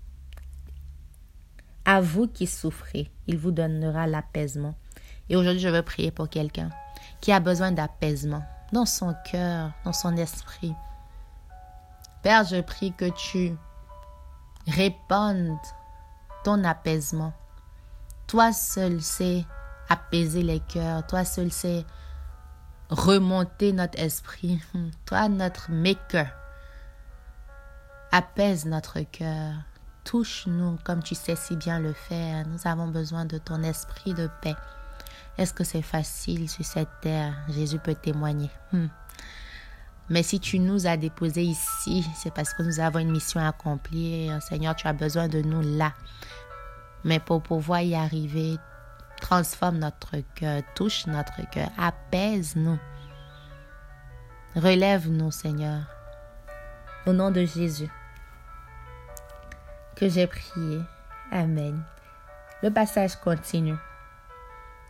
À 1.84 2.02
vous 2.02 2.28
qui 2.28 2.48
souffrez, 2.48 3.10
il 3.28 3.38
vous 3.38 3.52
donnera 3.52 4.08
l'apaisement. 4.08 4.76
Et 5.30 5.36
aujourd'hui, 5.36 5.62
je 5.62 5.70
veux 5.70 5.82
prier 5.82 6.12
pour 6.12 6.30
quelqu'un 6.30 6.70
qui 7.22 7.32
a 7.32 7.40
besoin 7.40 7.72
d'apaisement 7.72 8.44
dans 8.72 8.86
son 8.86 9.16
cœur, 9.30 9.72
dans 9.84 9.94
son 9.94 10.16
esprit. 10.18 10.74
Père, 12.24 12.44
je 12.44 12.62
prie 12.62 12.94
que 12.94 13.10
tu 13.10 13.56
répandre 14.68 15.60
ton 16.44 16.64
apaisement. 16.64 17.34
Toi 18.28 18.52
seul 18.52 19.02
sais 19.02 19.46
apaiser 19.90 20.44
les 20.44 20.60
cœurs. 20.60 21.06
Toi 21.08 21.24
seul 21.24 21.52
sais 21.52 21.86
remonter 22.90 23.74
notre 23.74 24.00
esprit. 24.00 24.60
Toi, 25.06 25.30
notre 25.30 25.72
maker. 25.72 26.28
Apaise 28.12 28.66
notre 28.66 29.02
cœur. 29.02 29.54
Touche-nous 30.04 30.78
comme 30.84 31.04
tu 31.04 31.16
sais 31.16 31.36
si 31.36 31.56
bien 31.58 31.80
le 31.80 31.94
faire. 31.94 32.48
Nous 32.48 32.60
avons 32.66 32.88
besoin 32.88 33.26
de 33.26 33.38
ton 33.38 33.62
esprit 33.64 34.14
de 34.14 34.30
paix. 34.42 34.56
Est-ce 35.38 35.54
que 35.54 35.64
c'est 35.64 35.82
facile 35.82 36.50
sur 36.50 36.66
cette 36.66 37.02
terre? 37.02 37.34
Jésus 37.50 37.80
peut 37.80 37.96
témoigner. 37.96 38.50
Hmm. 38.72 38.88
Mais 40.10 40.24
si 40.24 40.40
tu 40.40 40.58
nous 40.58 40.88
as 40.88 40.96
déposés 40.96 41.44
ici, 41.44 42.06
c'est 42.16 42.34
parce 42.34 42.54
que 42.54 42.64
nous 42.64 42.80
avons 42.80 43.00
une 43.00 43.12
mission 43.12 43.42
à 43.42 43.50
accomplir. 43.50 44.42
Seigneur, 44.42 44.76
tu 44.76 44.88
as 44.88 44.94
besoin 44.94 45.28
de 45.28 45.42
nous 45.42 45.62
là. 45.62 45.94
Mais 47.04 47.20
pour 47.20 47.44
pouvoir 47.44 47.82
y 47.82 47.94
arriver, 47.94 48.58
transforme 49.22 49.80
notre 49.80 50.18
cœur, 50.36 50.62
touche 50.76 51.08
notre 51.08 51.50
cœur, 51.50 51.70
apaise-nous. 51.78 52.80
Relève-nous, 54.56 55.32
Seigneur. 55.32 55.82
Au 57.06 57.14
nom 57.14 57.32
de 57.32 57.46
Jésus 57.46 57.90
que 59.98 60.08
j'ai 60.08 60.28
prié. 60.28 60.80
Amen. 61.32 61.84
Le 62.64 62.70
passage 62.70 63.16
continue. 63.16 63.76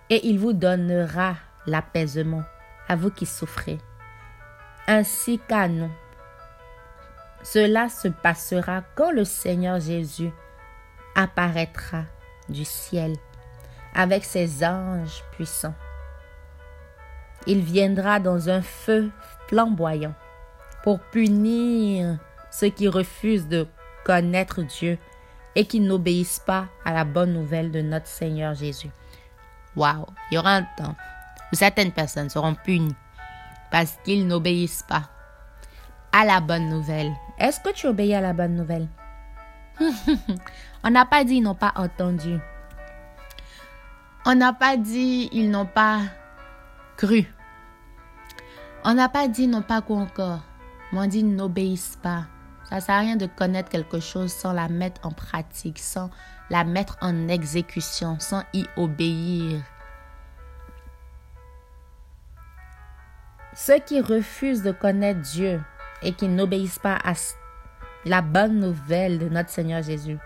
Et 0.10 0.28
il 0.28 0.40
vous 0.40 0.54
donnera 0.54 1.36
l'apaisement 1.66 2.44
à 2.88 2.96
vous 2.96 3.12
qui 3.12 3.26
souffrez, 3.26 3.78
ainsi 4.88 5.40
qu'à 5.48 5.68
nous. 5.68 5.92
Cela 7.44 7.90
se 7.90 8.08
passera 8.08 8.84
quand 8.96 9.12
le 9.12 9.26
Seigneur 9.26 9.80
Jésus 9.80 10.32
apparaîtra 11.16 12.04
du 12.48 12.64
ciel 12.64 13.14
avec 13.94 14.26
ses 14.26 14.64
anges 14.64 15.24
puissants. 15.32 15.76
Il 17.46 17.62
viendra 17.62 18.20
dans 18.20 18.50
un 18.50 18.62
feu 18.62 19.10
flamboyant 19.48 20.14
pour 20.84 21.00
punir 21.00 22.18
ceux 22.52 22.70
qui 22.70 22.88
refusent 22.88 23.48
de 23.48 23.68
connaître 24.04 24.62
Dieu 24.62 24.98
et 25.56 25.66
qui 25.66 25.80
n'obéissent 25.80 26.42
pas 26.46 26.68
à 26.86 26.94
la 26.94 27.04
bonne 27.04 27.34
nouvelle 27.34 27.72
de 27.72 27.82
notre 27.82 28.08
Seigneur 28.08 28.54
Jésus. 28.54 28.90
Waouh, 29.76 30.06
il 30.32 30.36
y 30.36 30.38
aura 30.38 30.56
un 30.56 30.64
temps 30.64 30.96
où 31.52 31.56
certaines 31.56 31.92
personnes 31.92 32.30
seront 32.30 32.56
punies 32.56 32.96
parce 33.72 33.98
qu'ils 34.04 34.28
n'obéissent 34.28 34.86
pas 34.88 35.04
à 36.12 36.26
la 36.26 36.40
bonne 36.40 36.70
nouvelle. 36.70 37.12
Est-ce 37.38 37.60
que 37.60 37.74
tu 37.74 37.88
obéis 37.88 38.16
à 38.16 38.22
la 38.22 38.34
bonne 38.34 38.56
nouvelle? 38.56 38.88
On 40.84 40.90
n'a 40.90 41.06
pas 41.06 41.24
dit 41.24 41.36
ils 41.36 41.44
n'ont 41.44 41.56
pas 41.56 41.74
entendu. 41.76 42.40
On 44.30 44.36
n'a 44.36 44.52
pas 44.52 44.76
dit 44.76 45.30
ils 45.32 45.50
n'ont 45.50 45.66
pas 45.66 46.02
cru. 46.98 47.34
On 48.84 48.94
n'a 48.94 49.08
pas 49.08 49.30
dit 49.30 49.48
n'ont 49.48 49.62
pas 49.62 49.82
quoi 49.82 50.00
encore. 50.00 50.42
On 50.92 51.08
dit 51.08 51.24
n'obéissent 51.24 51.98
pas. 52.04 52.26
Ça 52.70 52.82
sert 52.82 52.96
à 52.96 53.00
rien 53.00 53.16
de 53.16 53.26
connaître 53.26 53.70
quelque 53.70 54.02
chose 54.02 54.34
sans 54.34 54.52
la 54.52 54.68
mettre 54.68 55.08
en 55.08 55.12
pratique, 55.12 55.80
sans 55.80 56.10
la 56.50 56.66
mettre 56.66 56.98
en 57.00 57.30
exécution, 57.30 58.20
sans 58.20 58.44
y 58.54 58.66
obéir. 58.76 59.62
Ceux 63.56 63.80
qui 63.80 64.02
refusent 64.02 64.62
de 64.62 64.74
connaître 64.74 65.22
Dieu 65.22 65.64
et 66.02 66.12
qui 66.12 66.28
n'obéissent 66.28 66.80
pas 66.80 66.98
à 67.02 67.14
la 68.04 68.22
bonne 68.22 68.60
nouvelle 68.60 69.20
de 69.20 69.30
notre 69.30 69.52
Seigneur 69.52 69.84
Jésus, 69.84 70.18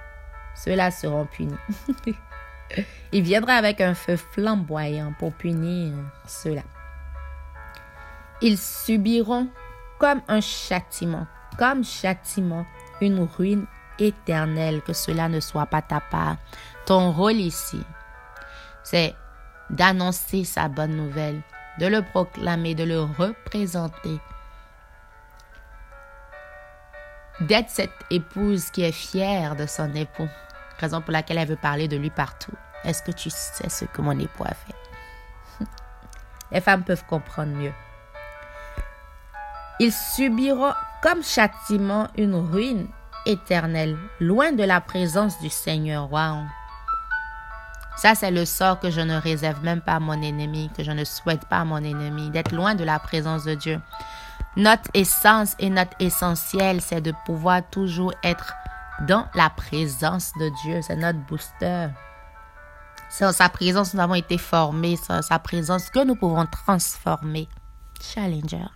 ceux-là 0.55 0.89
seront 0.89 1.27
punis. 1.27 1.53
Il 3.11 3.23
viendra 3.23 3.53
avec 3.53 3.81
un 3.81 3.93
feu 3.93 4.17
flamboyant 4.17 5.13
pour 5.19 5.33
punir 5.33 5.93
ceux-là. 6.27 6.63
Ils 8.41 8.57
subiront 8.57 9.47
comme 9.99 10.21
un 10.27 10.41
châtiment 10.41 11.27
comme 11.57 11.83
châtiment 11.83 12.65
une 13.01 13.23
ruine 13.23 13.65
éternelle, 13.99 14.81
que 14.81 14.93
cela 14.93 15.29
ne 15.29 15.39
soit 15.39 15.65
pas 15.65 15.81
ta 15.81 15.99
part. 15.99 16.37
Ton 16.85 17.11
rôle 17.11 17.35
ici, 17.35 17.81
c'est 18.83 19.15
d'annoncer 19.69 20.43
sa 20.43 20.67
bonne 20.67 20.95
nouvelle, 20.95 21.41
de 21.79 21.87
le 21.87 22.01
proclamer, 22.01 22.75
de 22.75 22.83
le 22.83 23.01
représenter, 23.01 24.19
d'être 27.41 27.69
cette 27.69 27.91
épouse 28.09 28.69
qui 28.71 28.83
est 28.83 28.91
fière 28.91 29.55
de 29.55 29.65
son 29.65 29.93
époux, 29.95 30.29
raison 30.81 31.01
pour 31.01 31.11
laquelle 31.11 31.37
elle 31.37 31.47
veut 31.47 31.55
parler 31.55 31.87
de 31.87 31.97
lui 31.97 32.09
partout. 32.09 32.53
Est-ce 32.83 33.03
que 33.03 33.11
tu 33.11 33.29
sais 33.29 33.69
ce 33.69 33.85
que 33.85 34.01
mon 34.01 34.17
époux 34.19 34.43
a 34.43 34.53
fait? 34.53 35.65
Les 36.51 36.61
femmes 36.61 36.83
peuvent 36.83 37.05
comprendre 37.05 37.51
mieux. 37.51 37.73
Ils 39.79 39.93
subiront 39.93 40.73
comme 41.01 41.23
châtiment 41.23 42.07
une 42.17 42.35
ruine 42.35 42.87
éternelle, 43.25 43.97
loin 44.19 44.51
de 44.51 44.63
la 44.63 44.81
présence 44.81 45.39
du 45.39 45.49
Seigneur. 45.49 46.11
Wow. 46.11 46.43
Ça, 47.97 48.15
c'est 48.15 48.31
le 48.31 48.45
sort 48.45 48.79
que 48.79 48.89
je 48.89 49.01
ne 49.01 49.15
réserve 49.15 49.63
même 49.63 49.81
pas 49.81 49.93
à 49.93 49.99
mon 49.99 50.21
ennemi, 50.21 50.69
que 50.75 50.83
je 50.83 50.91
ne 50.91 51.03
souhaite 51.03 51.45
pas 51.45 51.59
à 51.59 51.65
mon 51.65 51.77
ennemi, 51.77 52.29
d'être 52.29 52.53
loin 52.53 52.75
de 52.75 52.83
la 52.83 52.99
présence 52.99 53.43
de 53.43 53.53
Dieu. 53.53 53.79
Notre 54.55 54.89
essence 54.93 55.55
et 55.59 55.69
notre 55.69 55.95
essentiel, 55.99 56.81
c'est 56.81 57.01
de 57.01 57.13
pouvoir 57.25 57.61
toujours 57.69 58.13
être 58.23 58.53
dans 59.01 59.27
la 59.33 59.49
présence 59.49 60.33
de 60.39 60.49
Dieu. 60.63 60.81
C'est 60.81 60.95
notre 60.95 61.19
booster. 61.25 61.87
C'est 63.09 63.25
en 63.25 63.31
sa 63.31 63.49
présence 63.49 63.93
nous 63.93 63.99
avons 63.99 64.15
été 64.15 64.37
formés, 64.37 64.95
c'est 64.95 65.13
en 65.13 65.21
sa 65.21 65.39
présence 65.39 65.89
que 65.89 66.03
nous 66.03 66.15
pouvons 66.15 66.45
transformer. 66.45 67.47
Challenger. 68.01 68.67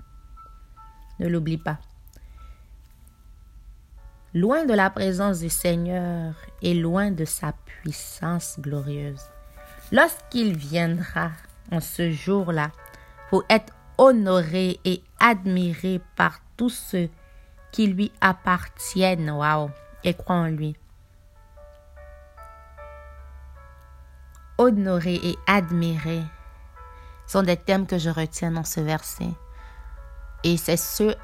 Ne 1.20 1.28
l'oublie 1.28 1.58
pas 1.58 1.78
loin 4.36 4.66
de 4.66 4.74
la 4.74 4.90
présence 4.90 5.40
du 5.40 5.50
Seigneur 5.50 6.36
et 6.62 6.74
loin 6.74 7.10
de 7.10 7.24
sa 7.24 7.54
puissance 7.66 8.58
glorieuse. 8.60 9.22
Lorsqu'il 9.94 10.58
viendra 10.58 11.32
en 11.72 11.80
ce 11.80 12.12
jour-là 12.12 12.72
pour 13.30 13.46
être 13.50 13.74
honoré 13.98 14.78
et 14.84 15.02
admiré 15.22 16.02
par 16.18 16.42
tous 16.58 16.70
ceux 16.70 17.10
qui 17.72 17.88
lui 17.88 18.12
appartiennent, 18.20 19.32
waouh, 19.32 19.70
et 20.06 20.14
croient 20.14 20.36
en 20.36 20.48
lui. 20.48 20.78
Honoré 24.58 25.16
et 25.16 25.38
admiré 25.48 26.22
sont 27.28 27.44
des 27.44 27.58
thèmes 27.58 27.88
que 27.88 27.98
je 27.98 28.10
retiens 28.10 28.52
dans 28.52 28.64
ce 28.64 28.80
verset. 28.80 29.32
Et 30.46 30.56
c'est 30.56 30.78
ce 30.78 31.16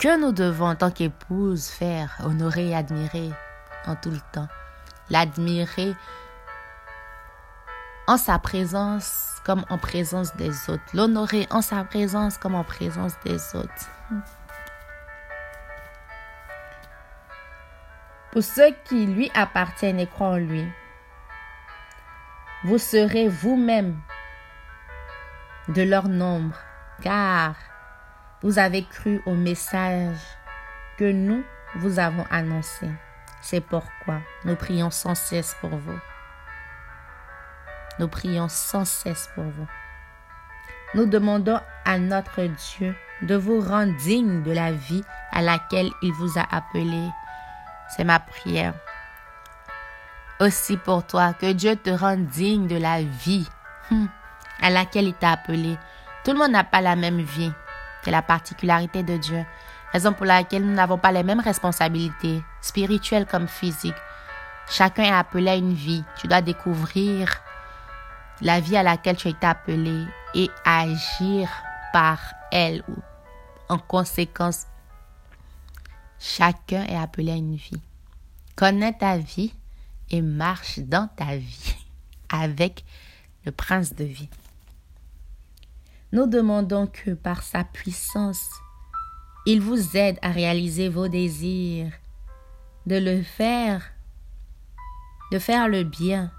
que 0.00 0.20
nous 0.20 0.32
devons 0.32 0.70
en 0.70 0.74
tant 0.74 0.90
qu'épouse 0.90 1.68
faire, 1.68 2.16
honorer 2.24 2.70
et 2.70 2.74
admirer 2.74 3.30
en 3.86 3.94
tout 3.94 4.10
le 4.10 4.20
temps. 4.32 4.48
L'admirer 5.10 5.94
en 8.08 8.16
sa 8.16 8.38
présence 8.38 9.36
comme 9.44 9.64
en 9.70 9.78
présence 9.78 10.34
des 10.36 10.70
autres. 10.70 10.82
L'honorer 10.94 11.46
en 11.50 11.62
sa 11.62 11.84
présence 11.84 12.38
comme 12.38 12.54
en 12.54 12.64
présence 12.64 13.12
des 13.24 13.38
autres. 13.54 13.90
Pour 18.36 18.44
ceux 18.44 18.76
qui 18.84 19.06
lui 19.06 19.30
appartiennent 19.34 19.98
et 19.98 20.06
croient 20.06 20.32
en 20.32 20.36
lui, 20.36 20.62
vous 22.64 22.76
serez 22.76 23.28
vous-même 23.28 23.98
de 25.68 25.80
leur 25.80 26.06
nombre, 26.06 26.54
car 27.00 27.54
vous 28.42 28.58
avez 28.58 28.84
cru 28.84 29.22
au 29.24 29.32
message 29.32 30.18
que 30.98 31.10
nous 31.10 31.44
vous 31.76 31.98
avons 31.98 32.26
annoncé. 32.30 32.90
C'est 33.40 33.62
pourquoi 33.62 34.20
nous 34.44 34.54
prions 34.54 34.90
sans 34.90 35.14
cesse 35.14 35.56
pour 35.62 35.74
vous. 35.74 35.98
Nous 37.98 38.08
prions 38.08 38.50
sans 38.50 38.84
cesse 38.84 39.30
pour 39.34 39.44
vous. 39.44 39.68
Nous 40.92 41.06
demandons 41.06 41.60
à 41.86 41.96
notre 41.96 42.42
Dieu 42.42 42.94
de 43.22 43.34
vous 43.34 43.62
rendre 43.62 43.96
digne 43.96 44.42
de 44.42 44.52
la 44.52 44.72
vie 44.72 45.04
à 45.32 45.40
laquelle 45.40 45.88
il 46.02 46.12
vous 46.12 46.38
a 46.38 46.44
appelé. 46.54 47.08
C'est 47.88 48.04
ma 48.04 48.18
prière. 48.18 48.74
Aussi 50.40 50.76
pour 50.76 51.06
toi, 51.06 51.32
que 51.32 51.52
Dieu 51.52 51.76
te 51.76 51.90
rende 51.90 52.26
digne 52.26 52.66
de 52.66 52.76
la 52.76 53.02
vie 53.02 53.48
hmm, 53.90 54.06
à 54.60 54.70
laquelle 54.70 55.06
il 55.06 55.14
t'a 55.14 55.30
appelé. 55.30 55.78
Tout 56.24 56.32
le 56.32 56.38
monde 56.38 56.52
n'a 56.52 56.64
pas 56.64 56.80
la 56.80 56.96
même 56.96 57.20
vie. 57.20 57.52
C'est 58.02 58.10
la 58.10 58.22
particularité 58.22 59.02
de 59.02 59.16
Dieu, 59.16 59.44
raison 59.92 60.12
pour 60.12 60.26
laquelle 60.26 60.64
nous 60.64 60.74
n'avons 60.74 60.98
pas 60.98 61.10
les 61.10 61.22
mêmes 61.22 61.40
responsabilités, 61.40 62.42
spirituelles 62.60 63.26
comme 63.26 63.48
physiques. 63.48 63.94
Chacun 64.68 65.04
est 65.04 65.12
appelé 65.12 65.50
à 65.50 65.56
une 65.56 65.74
vie. 65.74 66.04
Tu 66.16 66.26
dois 66.26 66.42
découvrir 66.42 67.28
la 68.42 68.60
vie 68.60 68.76
à 68.76 68.82
laquelle 68.82 69.16
tu 69.16 69.28
as 69.28 69.30
été 69.30 69.46
appelé 69.46 70.04
et 70.34 70.50
agir 70.64 71.48
par 71.92 72.18
elle 72.52 72.82
ou 72.88 72.96
en 73.68 73.78
conséquence. 73.78 74.66
Chacun 76.18 76.84
est 76.84 76.96
appelé 76.96 77.32
à 77.32 77.36
une 77.36 77.56
vie. 77.56 77.80
connais 78.54 78.92
ta 78.92 79.18
vie 79.18 79.52
et 80.10 80.22
marche 80.22 80.78
dans 80.78 81.08
ta 81.08 81.36
vie 81.36 81.74
avec 82.30 82.84
le 83.44 83.52
prince 83.52 83.94
de 83.94 84.04
vie. 84.04 84.28
Nous 86.12 86.26
demandons 86.26 86.86
que 86.86 87.10
par 87.10 87.42
sa 87.42 87.64
puissance, 87.64 88.48
il 89.44 89.60
vous 89.60 89.96
aide 89.96 90.18
à 90.22 90.30
réaliser 90.30 90.88
vos 90.88 91.08
désirs, 91.08 91.92
de 92.86 92.96
le 92.96 93.22
faire, 93.22 93.82
de 95.32 95.38
faire 95.38 95.68
le 95.68 95.84
bien 95.84 96.30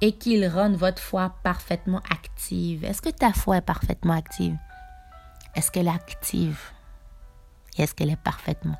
et 0.00 0.12
qu'il 0.12 0.46
rende 0.46 0.76
votre 0.76 1.02
foi 1.02 1.34
parfaitement 1.42 2.02
active. 2.10 2.84
Est-ce 2.84 3.02
que 3.02 3.10
ta 3.10 3.32
foi 3.32 3.58
est 3.58 3.62
parfaitement 3.62 4.14
active? 4.14 4.56
Est-ce 5.54 5.70
qu'elle 5.70 5.88
est 5.88 5.90
active? 5.90 6.60
Est-ce 7.76 7.94
qu'elle 7.94 8.10
est 8.10 8.16
parfaitement 8.16 8.78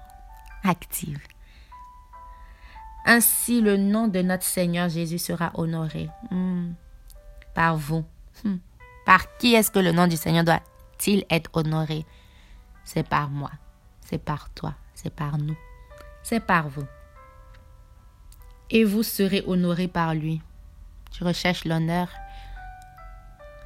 active? 0.64 1.20
Ainsi, 3.06 3.60
le 3.60 3.76
nom 3.76 4.08
de 4.08 4.20
notre 4.22 4.44
Seigneur 4.44 4.88
Jésus 4.88 5.18
sera 5.18 5.50
honoré 5.54 6.08
hmm. 6.30 6.72
par 7.54 7.76
vous. 7.76 8.04
Hmm. 8.44 8.56
Par 9.06 9.36
qui 9.38 9.54
est-ce 9.54 9.70
que 9.70 9.78
le 9.78 9.92
nom 9.92 10.06
du 10.06 10.16
Seigneur 10.16 10.44
doit-il 10.44 11.24
être 11.30 11.50
honoré? 11.54 12.04
C'est 12.84 13.08
par 13.08 13.30
moi, 13.30 13.50
c'est 14.00 14.22
par 14.22 14.50
toi, 14.50 14.74
c'est 14.94 15.14
par 15.14 15.38
nous, 15.38 15.56
c'est 16.22 16.40
par 16.40 16.68
vous. 16.68 16.86
Et 18.70 18.84
vous 18.84 19.02
serez 19.02 19.42
honoré 19.46 19.88
par 19.88 20.14
lui. 20.14 20.42
Tu 21.10 21.24
recherches 21.24 21.64
l'honneur, 21.64 22.08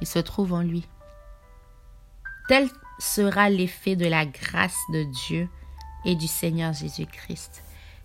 il 0.01 0.07
se 0.07 0.19
trouve 0.19 0.53
en 0.53 0.61
lui. 0.61 0.87
Tel 2.47 2.69
sera 2.99 3.49
l'effet 3.49 3.95
de 3.95 4.07
la 4.07 4.25
grâce 4.25 4.77
de 4.93 5.03
Dieu 5.27 5.49
et 6.05 6.15
du 6.15 6.27
Seigneur 6.27 6.73
Jésus-Christ. 6.73 7.63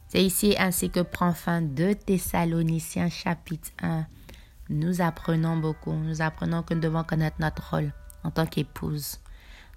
C'est 0.08 0.24
ici 0.24 0.56
ainsi 0.58 0.90
que 0.90 1.00
prend 1.00 1.32
fin 1.32 1.62
2 1.62 1.94
Thessaloniciens 1.94 3.10
chapitre 3.10 3.70
1. 3.80 4.06
Nous 4.70 5.00
apprenons 5.00 5.56
beaucoup. 5.56 5.92
Nous 5.92 6.22
apprenons 6.22 6.62
que 6.62 6.74
nous 6.74 6.80
devons 6.80 7.04
connaître 7.04 7.36
notre 7.38 7.70
rôle 7.70 7.92
en 8.24 8.30
tant 8.30 8.46
qu'épouse. 8.46 9.20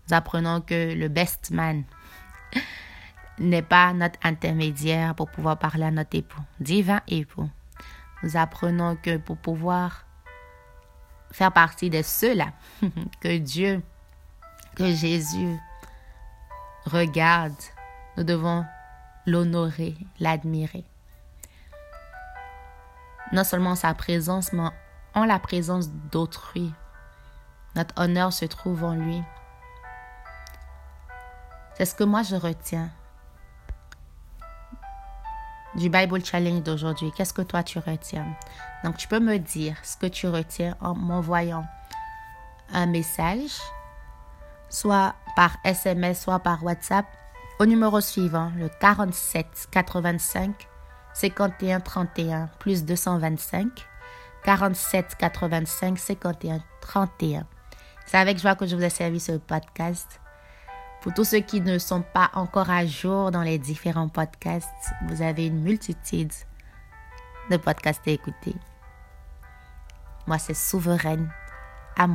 Nous 0.07 0.15
apprenons 0.15 0.61
que 0.61 0.93
le 0.93 1.07
best 1.07 1.51
man 1.51 1.83
n'est 3.39 3.61
pas 3.61 3.93
notre 3.93 4.19
intermédiaire 4.23 5.13
pour 5.13 5.29
pouvoir 5.29 5.59
parler 5.59 5.83
à 5.83 5.91
notre 5.91 6.17
époux, 6.17 6.41
divin 6.59 7.01
époux. 7.07 7.49
Nous 8.23 8.37
apprenons 8.37 8.95
que 8.95 9.17
pour 9.17 9.37
pouvoir 9.37 10.05
faire 11.31 11.51
partie 11.51 11.89
de 11.89 12.01
ceux-là 12.01 12.53
que 13.21 13.37
Dieu 13.37 13.81
que 14.75 14.91
Jésus 14.93 15.57
regarde, 16.85 17.53
nous 18.17 18.23
devons 18.23 18.65
l'honorer, 19.25 19.95
l'admirer. 20.19 20.85
Non 23.31 23.43
seulement 23.43 23.75
sa 23.75 23.93
présence, 23.93 24.53
mais 24.53 24.69
en 25.15 25.25
la 25.25 25.39
présence 25.39 25.89
d'autrui. 25.89 26.73
Notre 27.75 27.99
honneur 27.99 28.31
se 28.31 28.45
trouve 28.45 28.83
en 28.83 28.93
lui. 28.93 29.21
C'est 31.75 31.85
ce 31.85 31.95
que 31.95 32.03
moi 32.03 32.21
je 32.21 32.35
retiens 32.35 32.89
du 35.75 35.89
Bible 35.89 36.23
Challenge 36.23 36.61
d'aujourd'hui. 36.61 37.11
Qu'est-ce 37.15 37.33
que 37.33 37.41
toi 37.41 37.63
tu 37.63 37.79
retiens? 37.79 38.27
Donc 38.83 38.97
tu 38.97 39.07
peux 39.07 39.19
me 39.19 39.39
dire 39.39 39.75
ce 39.83 39.97
que 39.97 40.05
tu 40.05 40.27
retiens 40.27 40.77
en 40.81 40.93
m'envoyant 40.93 41.65
un 42.71 42.85
message 42.85 43.59
soit 44.69 45.15
par 45.35 45.57
SMS, 45.63 46.21
soit 46.21 46.39
par 46.39 46.63
WhatsApp, 46.63 47.05
au 47.63 47.65
numéro 47.65 48.01
suivant, 48.01 48.51
le 48.57 48.67
47 48.67 49.69
85 49.71 50.67
51 51.13 51.79
31 51.79 52.49
plus 52.59 52.83
225 52.83 53.69
47 54.43 55.15
85 55.17 55.97
51 55.97 56.61
31. 56.81 57.47
C'est 58.05 58.17
avec 58.17 58.37
joie 58.37 58.55
que 58.55 58.65
je 58.65 58.75
vous 58.75 58.83
ai 58.83 58.89
servi 58.89 59.21
ce 59.21 59.31
podcast. 59.31 60.19
Pour 61.01 61.13
tous 61.13 61.23
ceux 61.23 61.39
qui 61.39 61.61
ne 61.61 61.77
sont 61.77 62.01
pas 62.01 62.31
encore 62.33 62.69
à 62.69 62.85
jour 62.85 63.31
dans 63.31 63.43
les 63.43 63.59
différents 63.59 64.09
podcasts, 64.09 64.67
vous 65.07 65.21
avez 65.21 65.47
une 65.47 65.61
multitude 65.61 66.33
de 67.49 67.55
podcasts 67.55 68.05
à 68.09 68.11
écouter. 68.11 68.55
Moi, 70.27 70.37
c'est 70.37 70.53
Souveraine 70.53 71.29
à. 71.97 72.07